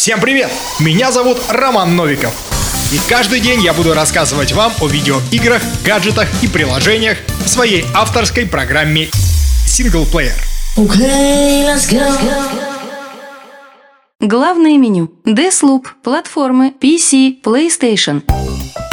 [0.00, 0.50] Всем привет!
[0.78, 2.32] Меня зовут Роман Новиков.
[2.90, 8.46] И каждый день я буду рассказывать вам о видеоиграх, гаджетах и приложениях в своей авторской
[8.46, 9.10] программе
[9.66, 10.32] Синглплеер.
[10.78, 12.00] Okay, let's go.
[14.20, 15.12] Главное меню.
[15.26, 18.22] Deathloop, платформы, PC, PlayStation–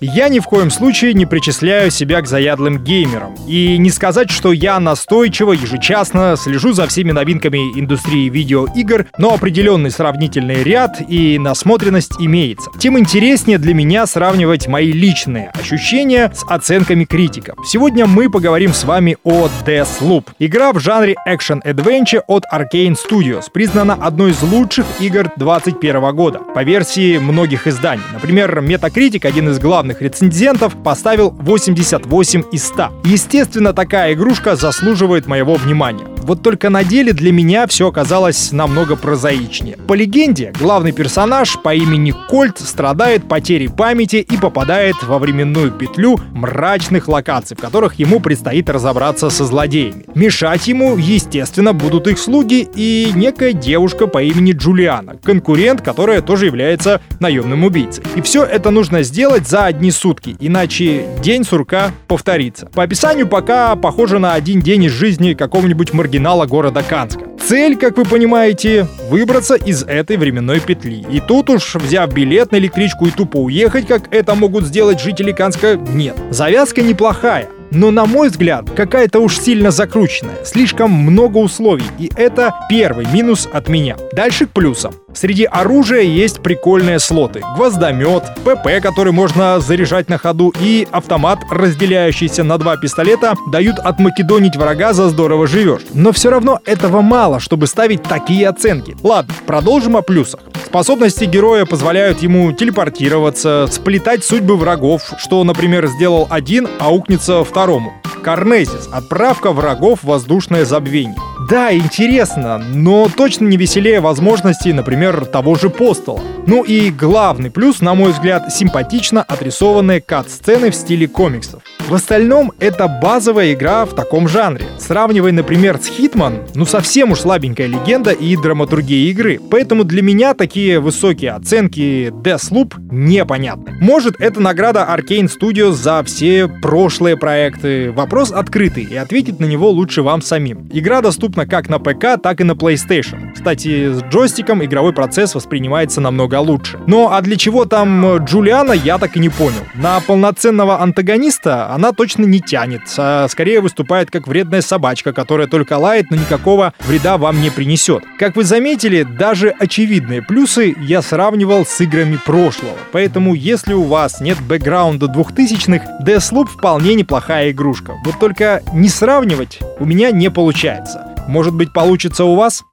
[0.00, 3.34] я ни в коем случае не причисляю себя к заядлым геймерам.
[3.46, 9.90] И не сказать, что я настойчиво, ежечасно слежу за всеми новинками индустрии видеоигр, но определенный
[9.90, 12.70] сравнительный ряд и насмотренность имеется.
[12.78, 17.56] Тем интереснее для меня сравнивать мои личные ощущения с оценками критиков.
[17.66, 20.26] Сегодня мы поговорим с вами о Deathloop.
[20.38, 26.62] Игра в жанре Action-Adventure от Arkane Studios признана одной из лучших игр 2021 года по
[26.62, 28.02] версии многих изданий.
[28.12, 32.90] Например, Metacritic, один из главных главных рецензентов поставил 88 из 100.
[33.04, 36.17] Естественно, такая игрушка заслуживает моего внимания.
[36.28, 39.78] Вот только на деле для меня все оказалось намного прозаичнее.
[39.78, 46.20] По легенде, главный персонаж по имени Кольт страдает потерей памяти и попадает во временную петлю
[46.34, 50.04] мрачных локаций, в которых ему предстоит разобраться со злодеями.
[50.14, 56.44] Мешать ему, естественно, будут их слуги и некая девушка по имени Джулиана, конкурент, которая тоже
[56.44, 58.04] является наемным убийцей.
[58.16, 62.66] И все это нужно сделать за одни сутки, иначе день сурка повторится.
[62.66, 67.22] По описанию пока похоже на один день из жизни какого-нибудь маргинала города Канска.
[67.40, 71.06] Цель, как вы понимаете, выбраться из этой временной петли.
[71.10, 75.30] И тут уж, взяв билет на электричку и тупо уехать, как это могут сделать жители
[75.30, 76.16] Канска, нет.
[76.30, 80.44] Завязка неплохая, но, на мой взгляд, какая-то уж сильно закрученная.
[80.44, 83.96] Слишком много условий, и это первый минус от меня.
[84.12, 84.94] Дальше к плюсам.
[85.14, 87.42] Среди оружия есть прикольные слоты.
[87.56, 94.56] Гвоздомет, ПП, который можно заряжать на ходу, и автомат, разделяющийся на два пистолета, дают отмакедонить
[94.56, 95.82] врага за здорово живешь.
[95.92, 98.96] Но все равно этого мало, чтобы ставить такие оценки.
[99.02, 100.40] Ладно, продолжим о плюсах.
[100.68, 107.94] Способности героя позволяют ему телепортироваться, сплетать судьбы врагов, что, например, сделал один, а укнется второму.
[108.22, 108.86] Карнезис.
[108.92, 111.16] Отправка врагов в воздушное забвение.
[111.46, 116.20] Да, интересно, но точно не веселее возможностей, например, того же Постола.
[116.46, 121.62] Ну и главный плюс, на мой взгляд, симпатично отрисованные кат-сцены в стиле комиксов.
[121.88, 124.66] В остальном это базовая игра в таком жанре.
[124.78, 129.40] Сравнивая, например, с Хитман, ну совсем уж слабенькая легенда и драматургия игры.
[129.50, 133.72] Поэтому для меня такие высокие оценки Deathloop непонятны.
[133.80, 137.90] Может, это награда Arkane Studios за все прошлые проекты.
[137.90, 140.68] Вопрос открытый, и ответить на него лучше вам самим.
[140.70, 143.32] Игра доступна как на ПК, так и на PlayStation.
[143.34, 146.78] Кстати, с джойстиком игровой процесс воспринимается намного лучше.
[146.86, 149.60] Ну а для чего там Джулиана, я так и не понял.
[149.74, 155.74] На полноценного антагониста она точно не тянет, а скорее выступает как вредная собачка, которая только
[155.74, 158.04] лает, но никакого вреда вам не принесет.
[158.18, 162.72] Как вы заметили, даже очевидные плюсы я сравнивал с играми прошлого.
[162.92, 167.94] Поэтому, если у вас нет бэкграунда двухтысячных, Deathloop вполне неплохая игрушка.
[168.04, 171.14] Вот только не сравнивать у меня не получается.
[171.28, 172.64] Может быть, получится у вас?